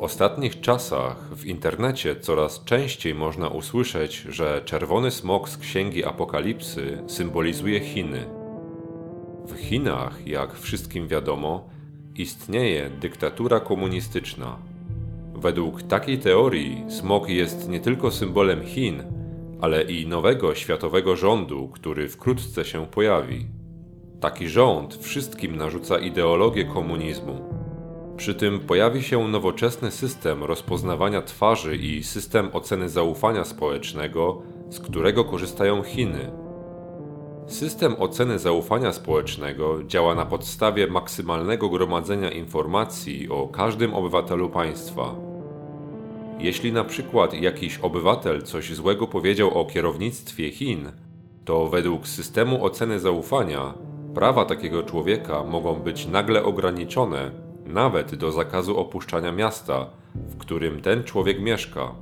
[0.00, 7.02] W ostatnich czasach w internecie coraz częściej można usłyszeć, że czerwony smok z księgi Apokalipsy
[7.06, 8.26] symbolizuje Chiny.
[9.46, 11.68] W Chinach, jak wszystkim wiadomo,
[12.16, 14.56] istnieje dyktatura komunistyczna.
[15.34, 19.02] Według takiej teorii smok jest nie tylko symbolem Chin,
[19.60, 23.46] ale i nowego światowego rządu, który wkrótce się pojawi.
[24.20, 27.59] Taki rząd wszystkim narzuca ideologię komunizmu.
[28.20, 35.24] Przy tym pojawi się nowoczesny system rozpoznawania twarzy i system oceny zaufania społecznego, z którego
[35.24, 36.30] korzystają Chiny.
[37.46, 45.14] System oceny zaufania społecznego działa na podstawie maksymalnego gromadzenia informacji o każdym obywatelu państwa.
[46.38, 50.92] Jeśli na przykład jakiś obywatel coś złego powiedział o kierownictwie Chin,
[51.44, 53.74] to według systemu oceny zaufania
[54.14, 57.30] prawa takiego człowieka mogą być nagle ograniczone
[57.70, 61.94] nawet do zakazu opuszczania miasta, w którym ten człowiek mieszka.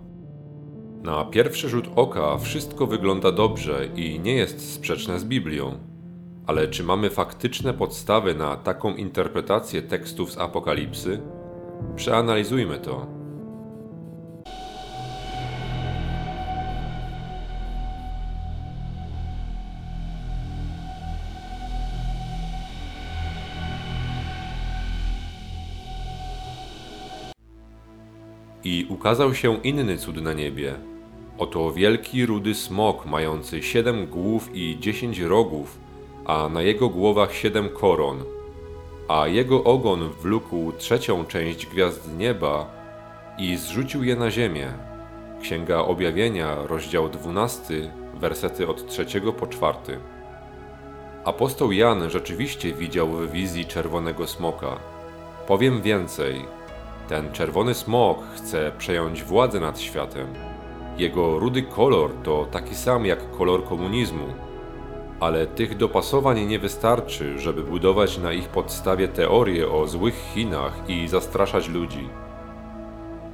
[1.03, 5.79] Na pierwszy rzut oka wszystko wygląda dobrze i nie jest sprzeczne z Biblią.
[6.47, 11.21] Ale czy mamy faktyczne podstawy na taką interpretację tekstów z Apokalipsy?
[11.97, 13.18] Przeanalizujmy to.
[28.71, 30.75] I ukazał się inny cud na niebie.
[31.39, 35.79] Oto wielki rudy smok, mający siedem głów i dziesięć rogów,
[36.25, 38.25] a na jego głowach siedem koron.
[39.09, 42.67] A jego ogon wlókł trzecią część gwiazd nieba
[43.39, 44.73] i zrzucił je na ziemię.
[45.43, 49.99] Księga Objawienia, rozdział 12, wersety od trzeciego po czwarty.
[51.25, 54.79] Apostoł Jan rzeczywiście widział w wizji czerwonego smoka.
[55.47, 56.45] Powiem więcej–
[57.09, 60.27] ten czerwony smok chce przejąć władzę nad światem.
[60.99, 64.27] Jego rudy kolor to taki sam jak kolor komunizmu.
[65.21, 71.09] Ale tych dopasowań nie wystarczy, żeby budować na ich podstawie teorie o złych Chinach i
[71.09, 72.09] zastraszać ludzi.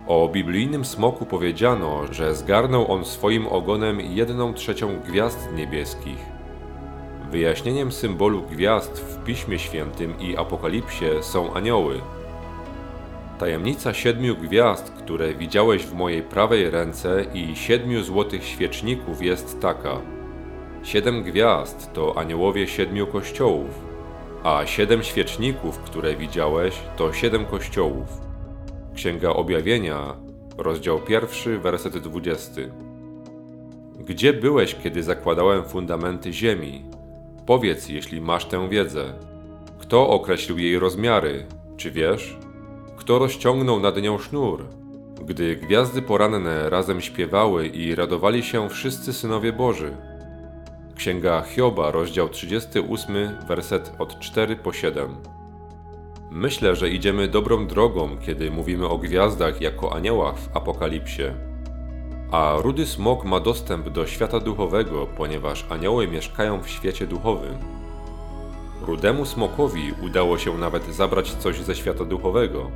[0.06, 6.18] O biblijnym smoku powiedziano, że zgarnął on swoim ogonem jedną trzecią gwiazd niebieskich.
[7.30, 12.00] Wyjaśnieniem symbolu gwiazd w Piśmie Świętym i Apokalipsie są anioły–
[13.38, 20.00] Tajemnica siedmiu gwiazd, które widziałeś w mojej prawej ręce i siedmiu złotych świeczników jest taka.
[20.82, 23.70] Siedem gwiazd to aniołowie siedmiu kościołów,
[24.44, 28.08] a siedem świeczników, które widziałeś, to siedem kościołów.
[28.94, 30.16] Księga Objawienia,
[30.58, 32.70] rozdział pierwszy, werset dwudziesty.
[33.98, 36.84] Gdzie byłeś, kiedy zakładałem fundamenty ziemi?
[37.46, 39.14] Powiedz, jeśli masz tę wiedzę.
[39.78, 41.46] Kto określił jej rozmiary?
[41.76, 42.36] Czy wiesz?
[43.04, 44.64] Kto rozciągnął nad nią sznur?
[45.24, 49.96] Gdy gwiazdy poranne razem śpiewały i radowali się wszyscy synowie Boży.
[50.96, 53.14] Księga Hioba, rozdział 38,
[53.48, 55.16] werset od 4 po 7.
[56.30, 61.24] Myślę, że idziemy dobrą drogą, kiedy mówimy o gwiazdach jako aniołach w Apokalipsie.
[62.30, 67.54] A rudy smok ma dostęp do świata duchowego, ponieważ anioły mieszkają w świecie duchowym.
[68.82, 72.70] Rudemu smokowi udało się nawet zabrać coś ze świata duchowego.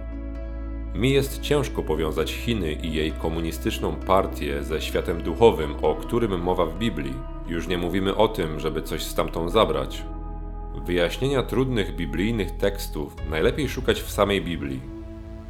[0.95, 6.67] Mi jest ciężko powiązać Chiny i jej komunistyczną partię ze światem duchowym, o którym mowa
[6.67, 7.15] w Biblii.
[7.49, 10.03] Już nie mówimy o tym, żeby coś stamtąd zabrać.
[10.87, 14.81] Wyjaśnienia trudnych biblijnych tekstów najlepiej szukać w samej Biblii.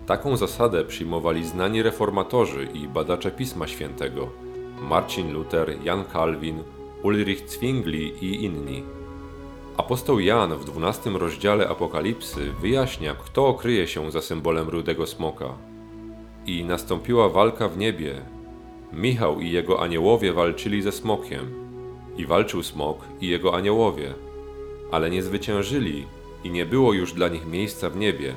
[0.06, 4.28] Taką zasadę przyjmowali znani reformatorzy i badacze Pisma Świętego
[4.80, 6.62] Marcin Luther, Jan Calvin,
[7.02, 8.82] Ulrich Zwingli i inni.
[9.78, 15.54] Apostoł Jan w 12 rozdziale Apokalipsy wyjaśnia, kto kryje się za symbolem rudego smoka.
[16.46, 18.14] I nastąpiła walka w niebie.
[18.92, 21.54] Michał i jego aniołowie walczyli ze smokiem.
[22.16, 24.14] I walczył smok i jego aniołowie.
[24.92, 26.06] Ale nie zwyciężyli
[26.44, 28.34] i nie było już dla nich miejsca w niebie.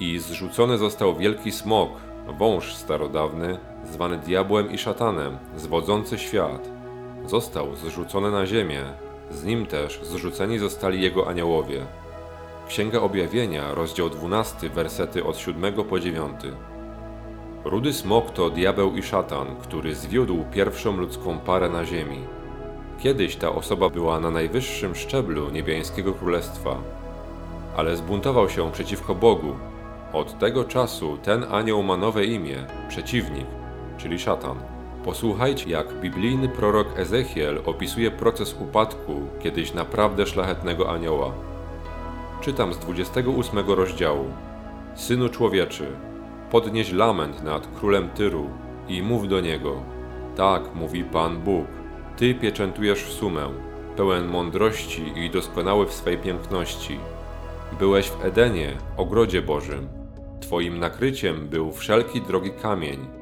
[0.00, 1.90] I zrzucony został wielki smok,
[2.38, 3.58] wąż starodawny,
[3.92, 6.68] zwany diabłem i szatanem, zwodzący świat.
[7.26, 11.86] Został zrzucony na ziemię, z nim też zrzuceni zostali jego aniołowie.
[12.68, 16.40] Księga Objawienia, rozdział 12, wersety od 7 po 9.
[17.64, 22.18] Rudy smok to diabeł i szatan, który zwiódł pierwszą ludzką parę na ziemi.
[22.98, 26.76] Kiedyś ta osoba była na najwyższym szczeblu niebiańskiego królestwa,
[27.76, 29.56] ale zbuntował się przeciwko Bogu.
[30.12, 33.46] Od tego czasu ten anioł ma nowe imię przeciwnik,
[33.98, 34.75] czyli szatan.
[35.06, 41.32] Posłuchajcie, jak biblijny prorok Ezechiel opisuje proces upadku kiedyś naprawdę szlachetnego anioła.
[42.40, 44.24] Czytam z 28 rozdziału.
[44.94, 45.86] Synu człowieczy,
[46.50, 48.50] podnieś lament nad królem Tyru
[48.88, 49.82] i mów do niego.
[50.36, 51.66] Tak mówi Pan Bóg.
[52.16, 53.48] Ty pieczętujesz w sumę,
[53.96, 56.98] pełen mądrości i doskonały w swej piękności.
[57.78, 59.88] Byłeś w Edenie, ogrodzie Bożym.
[60.40, 63.15] Twoim nakryciem był wszelki drogi kamień,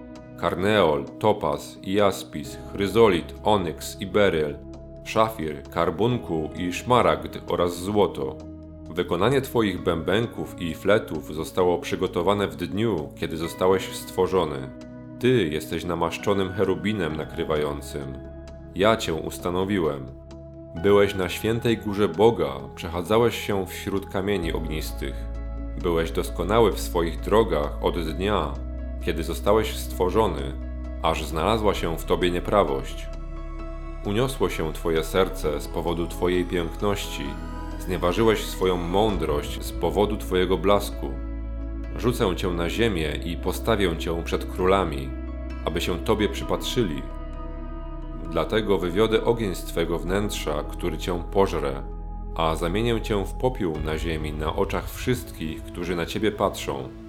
[0.45, 4.57] karneol, topaz jaspis, chryzolit, onyks i beryl,
[5.05, 8.37] szafir, karbunkuł i szmaragd oraz złoto.
[8.91, 14.71] Wykonanie Twoich bębenków i fletów zostało przygotowane w dniu, kiedy zostałeś stworzony.
[15.19, 18.19] Ty jesteś namaszczonym cherubinem nakrywającym.
[18.75, 20.07] Ja Cię ustanowiłem.
[20.83, 25.15] Byłeś na świętej górze Boga, przechadzałeś się wśród kamieni ognistych.
[25.83, 28.53] Byłeś doskonały w swoich drogach od dnia,
[29.05, 30.53] kiedy zostałeś stworzony,
[31.03, 33.07] aż znalazła się w Tobie nieprawość.
[34.05, 37.25] Uniosło się Twoje serce z powodu Twojej piękności,
[37.79, 41.11] znieważyłeś swoją mądrość z powodu Twojego blasku.
[41.97, 45.09] Rzucę Cię na ziemię i postawię Cię przed królami,
[45.65, 47.03] aby się Tobie przypatrzyli.
[48.31, 51.83] Dlatego wywiodę ogień z Twego wnętrza, który Cię pożre,
[52.35, 57.04] a zamienię Cię w popiół na ziemi na oczach wszystkich, którzy na Ciebie patrzą.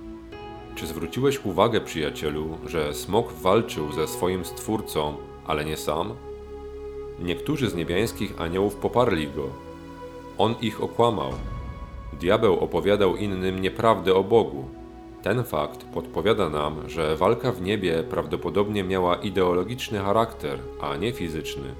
[0.76, 5.18] Czy zwróciłeś uwagę, przyjacielu, że smok walczył ze swoim stwórcą,
[5.48, 6.14] ale nie sam?
[7.20, 9.44] Niektórzy z niebiańskich aniołów poparli go.
[10.38, 11.32] On ich okłamał.
[12.14, 14.66] Diabeł opowiadał innym nieprawdę o Bogu.
[15.24, 21.74] Ten fakt podpowiada nam, że walka w niebie prawdopodobnie miała ideologiczny charakter, a nie fizyczny.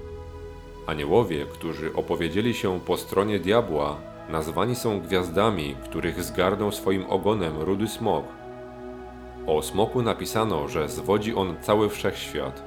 [0.86, 3.96] Aniołowie, którzy opowiedzieli się po stronie diabła,
[4.28, 8.24] nazwani są gwiazdami, których zgarnął swoim ogonem rudy smok.
[9.46, 12.62] O smoku napisano, że zwodzi on cały wszechświat.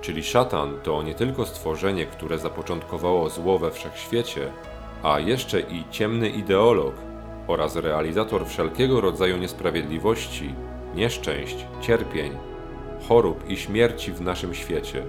[0.00, 4.52] Czyli szatan to nie tylko stworzenie, które zapoczątkowało zło we wszechświecie,
[5.02, 6.94] a jeszcze i ciemny ideolog
[7.46, 10.54] oraz realizator wszelkiego rodzaju niesprawiedliwości,
[10.94, 12.32] nieszczęść, cierpień,
[13.08, 15.02] chorób i śmierci w naszym świecie.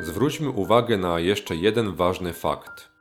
[0.00, 2.95] Zwróćmy uwagę na jeszcze jeden ważny fakt.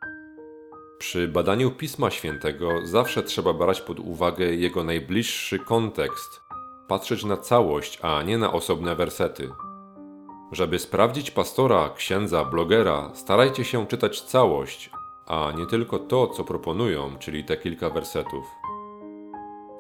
[1.05, 6.41] Przy badaniu Pisma Świętego zawsze trzeba brać pod uwagę jego najbliższy kontekst,
[6.87, 9.49] patrzeć na całość, a nie na osobne wersety.
[10.51, 14.89] Żeby sprawdzić pastora, księdza, blogera, starajcie się czytać całość,
[15.27, 18.45] a nie tylko to, co proponują, czyli te kilka wersetów.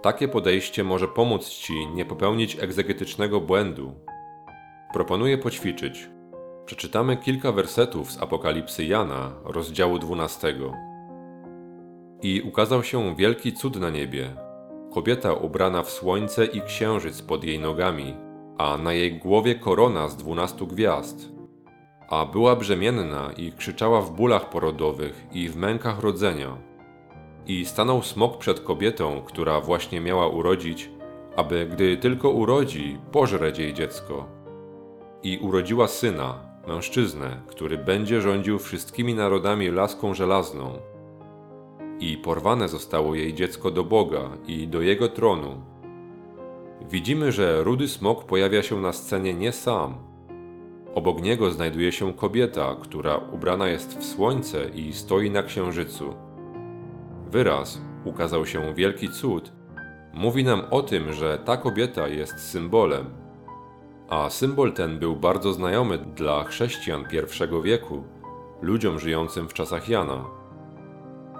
[0.01, 3.93] Takie podejście może pomóc Ci nie popełnić egzegetycznego błędu.
[4.93, 6.09] Proponuję poćwiczyć.
[6.65, 10.55] Przeczytamy kilka wersetów z Apokalipsy Jana, rozdziału 12.
[12.21, 14.29] I ukazał się wielki cud na niebie.
[14.93, 18.15] Kobieta ubrana w słońce i księżyc pod jej nogami,
[18.57, 21.29] a na jej głowie korona z dwunastu gwiazd.
[22.09, 26.57] A była brzemienna i krzyczała w bólach porodowych i w mękach rodzenia.
[27.47, 30.89] I stanął smok przed kobietą, która właśnie miała urodzić,
[31.35, 34.27] aby gdy tylko urodzi, pożreć jej dziecko.
[35.23, 40.94] I urodziła syna, mężczyznę, który będzie rządził wszystkimi narodami laską żelazną
[41.99, 45.61] i porwane zostało jej dziecko do Boga i do jego tronu.
[46.89, 49.95] Widzimy, że rudy smok pojawia się na scenie nie sam.
[50.95, 56.13] Obok niego znajduje się kobieta, która ubrana jest w słońce i stoi na księżycu.
[57.31, 59.51] Wyraz ukazał się wielki cud.
[60.13, 63.05] Mówi nam o tym, że ta kobieta jest symbolem.
[64.09, 68.03] A symbol ten był bardzo znajomy dla chrześcijan pierwszego wieku,
[68.61, 70.44] ludziom żyjącym w czasach Jana.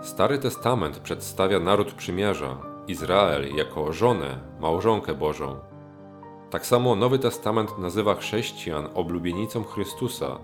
[0.05, 2.57] Stary Testament przedstawia naród przymierza,
[2.87, 5.59] Izrael, jako żonę, małżonkę Bożą.
[6.49, 10.39] Tak samo Nowy Testament nazywa chrześcijan oblubienicą Chrystusa.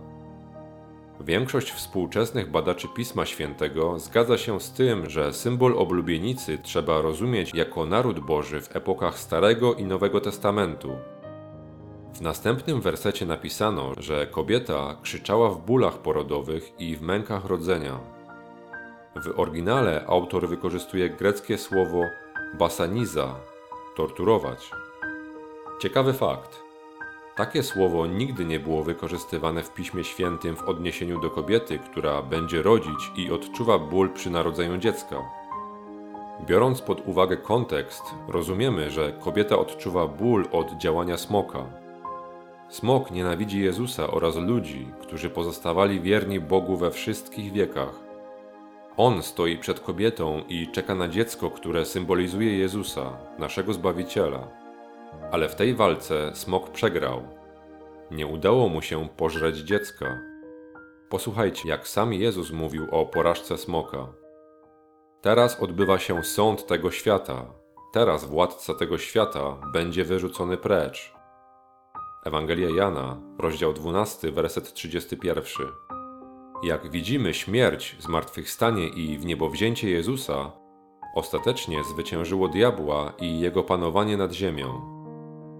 [1.19, 7.85] Większość współczesnych badaczy Pisma Świętego zgadza się z tym, że symbol oblubienicy trzeba rozumieć jako
[7.85, 10.91] naród Boży w epokach Starego i Nowego Testamentu.
[12.13, 18.20] W następnym wersecie napisano, że kobieta krzyczała w bólach porodowych i w mękach rodzenia.
[19.15, 22.03] W oryginale autor wykorzystuje greckie słowo
[22.59, 23.35] basaniza
[23.95, 24.71] torturować.
[25.81, 26.63] Ciekawy fakt.
[27.35, 32.61] Takie słowo nigdy nie było wykorzystywane w Piśmie Świętym w odniesieniu do kobiety, która będzie
[32.61, 35.15] rodzić i odczuwa ból przy narodzeniu dziecka.
[36.45, 41.65] Biorąc pod uwagę kontekst, rozumiemy, że kobieta odczuwa ból od działania smoka.
[42.69, 48.10] Smok nienawidzi Jezusa oraz ludzi, którzy pozostawali wierni Bogu we wszystkich wiekach.
[48.97, 54.47] On stoi przed kobietą i czeka na dziecko, które symbolizuje Jezusa, naszego Zbawiciela.
[55.31, 57.23] Ale w tej walce smok przegrał.
[58.11, 60.19] Nie udało mu się pożreć dziecka.
[61.09, 64.07] Posłuchajcie, jak sam Jezus mówił o porażce smoka.
[65.21, 67.45] Teraz odbywa się sąd tego świata.
[67.93, 71.13] Teraz władca tego świata będzie wyrzucony precz.
[72.25, 75.90] Ewangelia Jana, rozdział 12, werset 31.
[76.63, 80.51] Jak widzimy śmierć, zmartwychwstanie i wniebowzięcie Jezusa,
[81.15, 84.81] ostatecznie zwyciężyło diabła i jego panowanie nad ziemią.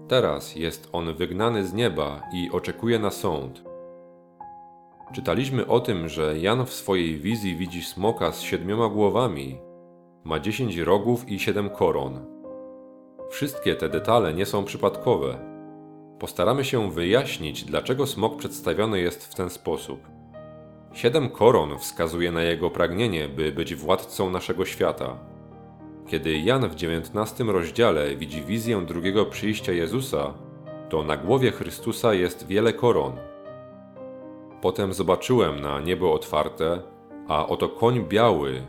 [0.08, 3.64] Teraz jest on wygnany z nieba i oczekuje na sąd.
[5.14, 9.58] Czytaliśmy o tym, że Jan w swojej wizji widzi smoka z siedmioma głowami.
[10.24, 12.26] Ma dziesięć rogów i siedem koron.
[13.30, 15.38] Wszystkie te detale nie są przypadkowe.
[16.18, 20.11] Postaramy się wyjaśnić, dlaczego smok przedstawiony jest w ten sposób.
[20.92, 25.16] Siedem koron wskazuje na jego pragnienie, by być władcą naszego świata.
[26.06, 30.34] Kiedy Jan w XIX rozdziale widzi wizję drugiego przyjścia Jezusa,
[30.88, 33.12] to na głowie Chrystusa jest wiele koron.
[34.60, 36.82] Potem zobaczyłem na niebo otwarte,
[37.28, 38.62] a oto koń biały,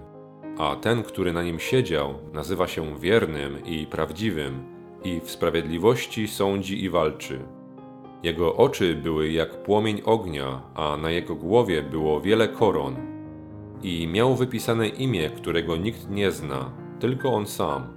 [0.58, 4.63] a ten, który na nim siedział, nazywa się wiernym i prawdziwym,
[5.03, 7.39] i w sprawiedliwości sądzi i walczy.
[8.24, 12.96] Jego oczy były jak płomień ognia, a na jego głowie było wiele koron.
[13.82, 17.88] I miał wypisane imię, którego nikt nie zna, tylko on sam.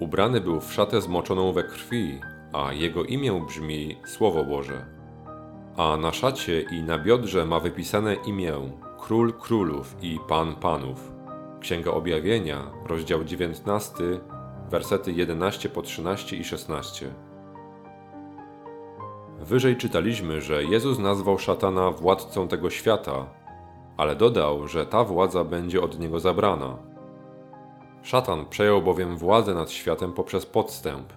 [0.00, 2.20] Ubrany był w szatę zmoczoną we krwi,
[2.52, 4.86] a jego imię brzmi Słowo Boże.
[5.76, 8.54] A na szacie i na biodrze ma wypisane imię
[9.00, 11.12] Król Królów i Pan Panów.
[11.60, 13.94] Księga Objawienia, rozdział 19,
[14.70, 17.14] wersety 11 po 13 i 16.
[19.42, 23.26] Wyżej czytaliśmy, że Jezus nazwał szatana władcą tego świata,
[23.96, 26.78] ale dodał, że ta władza będzie od niego zabrana.
[28.02, 31.12] Szatan przejął bowiem władzę nad światem poprzez podstęp.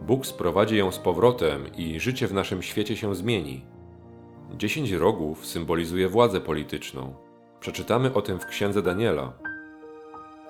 [0.00, 3.64] Bóg sprowadzi ją z powrotem i życie w naszym świecie się zmieni.
[4.56, 7.14] Dziesięć rogów symbolizuje władzę polityczną.
[7.60, 9.32] Przeczytamy o tym w księdze Daniela.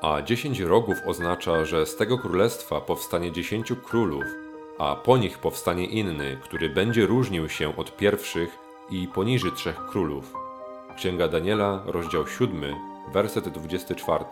[0.03, 4.44] A dziesięć rogów oznacza, że z tego królestwa powstanie dziesięciu królów,
[4.79, 8.59] a po nich powstanie inny, który będzie różnił się od pierwszych
[8.91, 10.35] i poniży trzech królów.
[10.97, 12.75] Księga Daniela, rozdział 7,
[13.13, 14.25] werset 24.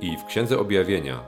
[0.00, 1.20] I w Księdze Objawienia.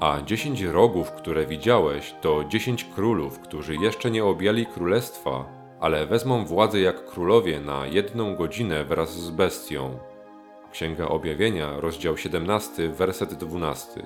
[0.00, 5.44] A dziesięć rogów, które widziałeś, to dziesięć królów, którzy jeszcze nie objęli królestwa,
[5.80, 9.98] ale wezmą władzę jak królowie na jedną godzinę wraz z bestią.
[10.72, 14.02] Księga Objawienia, rozdział 17, werset 12.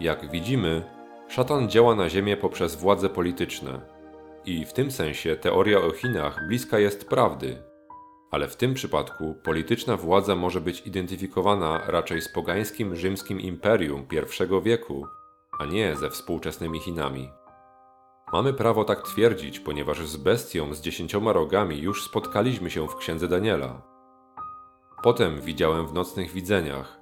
[0.00, 0.97] Jak widzimy,
[1.28, 3.80] szatan działa na Ziemię poprzez władze polityczne.
[4.44, 7.62] I w tym sensie teoria o Chinach bliska jest prawdy.
[8.30, 14.62] Ale w tym przypadku polityczna władza może być identyfikowana raczej z pogańskim rzymskim imperium I
[14.64, 15.06] wieku,
[15.58, 17.30] a nie ze współczesnymi Chinami.
[18.32, 23.28] Mamy prawo tak twierdzić, ponieważ z bestią z dziesięcioma rogami już spotkaliśmy się w księdze
[23.28, 23.82] Daniela.
[25.02, 26.97] Potem widziałem w nocnych widzeniach.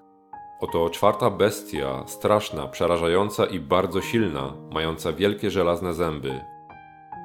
[0.60, 6.40] Oto czwarta bestia, straszna, przerażająca i bardzo silna, mająca wielkie żelazne zęby.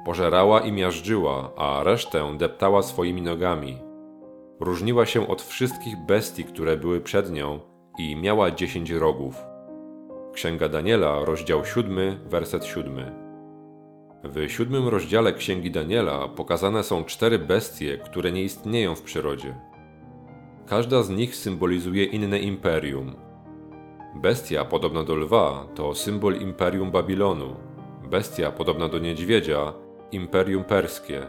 [0.04, 3.78] Pożerała i miażdżyła, a resztę deptała swoimi nogami.
[4.60, 7.60] Różniła się od wszystkich bestii, które były przed nią
[7.98, 9.34] i miała dziesięć rogów.
[10.32, 13.22] Księga Daniela, rozdział 7, werset 7.
[14.24, 19.71] W siódmym rozdziale Księgi Daniela pokazane są cztery bestie, które nie istnieją w przyrodzie.
[20.66, 23.14] Każda z nich symbolizuje inne imperium.
[24.14, 27.56] Bestia podobna do lwa to symbol imperium Babilonu.
[28.10, 29.72] Bestia podobna do niedźwiedzia
[30.12, 31.26] imperium perskie.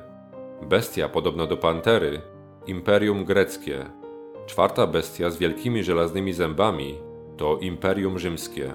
[0.70, 2.22] Bestia podobna do pantery
[2.68, 3.86] imperium greckie.
[4.46, 6.96] Czwarta bestia z wielkimi żelaznymi zębami
[7.38, 8.74] to imperium rzymskie.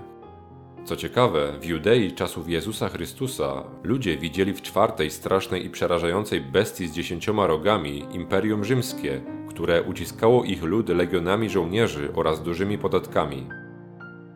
[0.85, 6.89] Co ciekawe, w Judei czasów Jezusa Chrystusa ludzie widzieli w czwartej strasznej i przerażającej bestii
[6.89, 9.21] z dziesięcioma rogami imperium rzymskie,
[9.59, 13.49] które uciskało ich lud legionami żołnierzy oraz dużymi podatkami.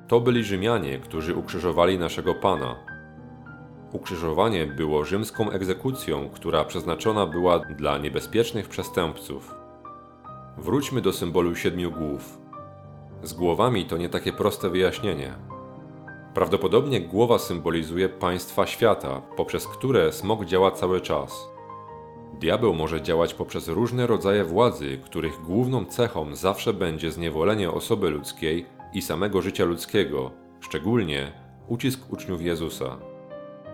[0.08, 2.76] To byli Rzymianie, którzy ukrzyżowali naszego Pana.
[3.92, 9.54] Ukrzyżowanie było rzymską egzekucją, która przeznaczona była dla niebezpiecznych przestępców.
[10.58, 12.38] Wróćmy do symbolu siedmiu głów.
[13.22, 15.34] Z głowami to nie takie proste wyjaśnienie.
[16.34, 21.51] Prawdopodobnie głowa symbolizuje państwa świata, poprzez które smok działa cały czas.
[22.40, 28.66] Diabeł może działać poprzez różne rodzaje władzy, których główną cechą zawsze będzie zniewolenie osoby ludzkiej
[28.94, 31.32] i samego życia ludzkiego, szczególnie
[31.68, 32.98] ucisk uczniów Jezusa.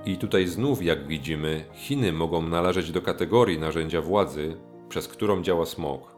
[0.05, 4.57] I tutaj znów, jak widzimy, Chiny mogą należeć do kategorii narzędzia władzy,
[4.89, 6.17] przez którą działa smok.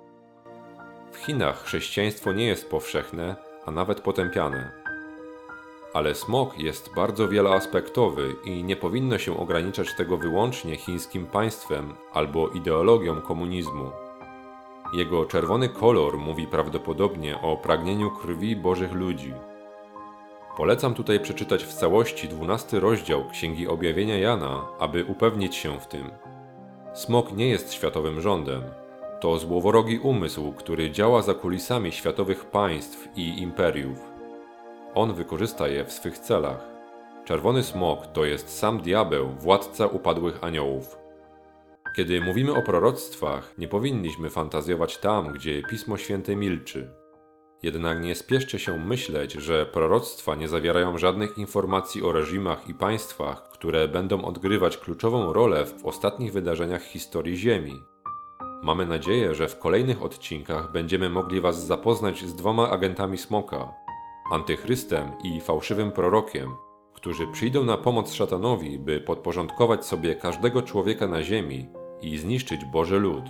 [1.12, 4.79] W Chinach chrześcijaństwo nie jest powszechne, a nawet potępiane.
[5.92, 12.48] Ale smok jest bardzo wieloaspektowy i nie powinno się ograniczać tego wyłącznie chińskim państwem albo
[12.48, 13.90] ideologią komunizmu.
[14.92, 19.32] Jego czerwony kolor mówi prawdopodobnie o pragnieniu krwi Bożych ludzi.
[20.56, 26.10] Polecam tutaj przeczytać w całości 12 rozdział Księgi Objawienia Jana, aby upewnić się w tym.
[26.94, 28.62] Smok nie jest światowym rządem.
[29.20, 34.09] To złowrogi umysł, który działa za kulisami światowych państw i imperiów.
[34.94, 36.66] On wykorzysta je w swych celach.
[37.24, 40.98] Czerwony smok to jest sam diabeł, władca upadłych aniołów.
[41.96, 46.90] Kiedy mówimy o proroctwach, nie powinniśmy fantazjować tam, gdzie Pismo Święte milczy.
[47.62, 53.48] Jednak nie spieszcie się myśleć, że proroctwa nie zawierają żadnych informacji o reżimach i państwach,
[53.48, 57.82] które będą odgrywać kluczową rolę w ostatnich wydarzeniach historii Ziemi.
[58.62, 63.72] Mamy nadzieję, że w kolejnych odcinkach będziemy mogli Was zapoznać z dwoma agentami smoka
[64.30, 66.50] antychrystem i fałszywym prorokiem,
[66.94, 71.68] którzy przyjdą na pomoc szatanowi, by podporządkować sobie każdego człowieka na ziemi
[72.02, 73.24] i zniszczyć Boży lud.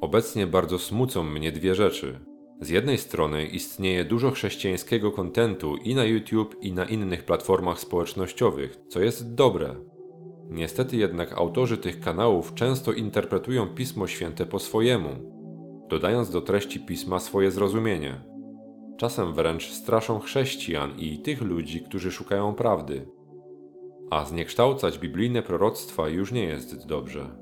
[0.00, 2.20] Obecnie bardzo smucą mnie dwie rzeczy.
[2.60, 8.76] Z jednej strony istnieje dużo chrześcijańskiego kontentu i na YouTube, i na innych platformach społecznościowych,
[8.88, 9.76] co jest dobre.
[10.50, 15.10] Niestety jednak autorzy tych kanałów często interpretują Pismo Święte po swojemu,
[15.88, 18.35] dodając do treści pisma swoje zrozumienie.
[18.96, 23.08] Czasem wręcz straszą chrześcijan i tych ludzi, którzy szukają prawdy.
[24.10, 27.36] A zniekształcać biblijne proroctwa już nie jest dobrze.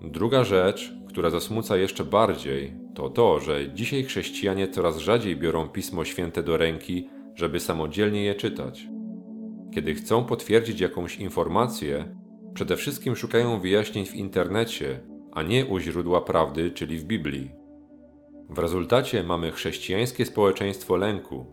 [0.00, 6.04] Druga rzecz, która zasmuca jeszcze bardziej, to to, że dzisiaj chrześcijanie coraz rzadziej biorą Pismo
[6.04, 8.88] Święte do ręki, żeby samodzielnie je czytać.
[9.74, 12.16] Kiedy chcą potwierdzić jakąś informację,
[12.54, 15.00] przede wszystkim szukają wyjaśnień w internecie,
[15.32, 17.63] a nie u źródła prawdy, czyli w Biblii.
[18.48, 21.46] W rezultacie mamy chrześcijańskie społeczeństwo lęku.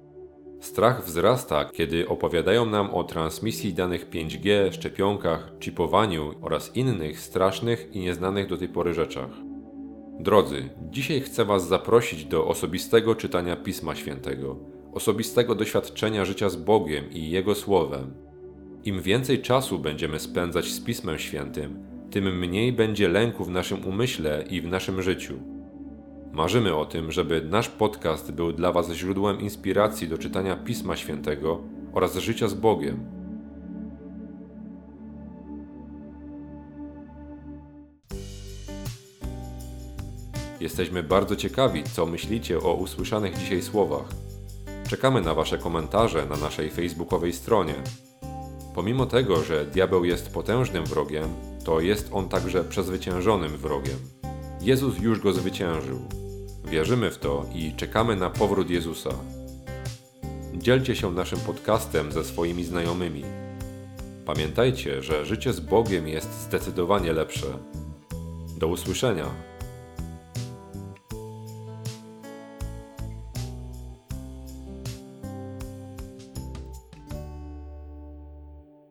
[0.59, 7.99] Strach wzrasta, kiedy opowiadają nam o transmisji danych 5G, szczepionkach, chipowaniu oraz innych strasznych i
[7.99, 9.29] nieznanych do tej pory rzeczach.
[10.19, 14.55] Drodzy, dzisiaj chcę Was zaprosić do osobistego czytania Pisma Świętego,
[14.93, 18.13] osobistego doświadczenia życia z Bogiem i Jego Słowem.
[18.85, 21.79] Im więcej czasu będziemy spędzać z Pismem Świętym,
[22.11, 25.60] tym mniej będzie lęku w naszym umyśle i w naszym życiu.
[26.33, 31.59] Marzymy o tym, żeby nasz podcast był dla Was źródłem inspiracji do czytania Pisma Świętego
[31.93, 33.21] oraz życia z Bogiem.
[40.59, 44.09] Jesteśmy bardzo ciekawi, co myślicie o usłyszanych dzisiaj słowach.
[44.89, 47.75] Czekamy na Wasze komentarze na naszej facebookowej stronie.
[48.75, 51.29] Pomimo tego, że diabeł jest potężnym wrogiem,
[51.65, 54.20] to jest on także przezwyciężonym wrogiem.
[54.61, 55.99] Jezus już go zwyciężył.
[56.65, 59.09] Wierzymy w to i czekamy na powrót Jezusa.
[60.53, 63.23] Dzielcie się naszym podcastem ze swoimi znajomymi.
[64.25, 67.47] Pamiętajcie, że życie z Bogiem jest zdecydowanie lepsze.
[68.57, 69.50] Do usłyszenia.